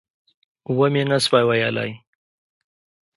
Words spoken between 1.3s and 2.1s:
ویلای.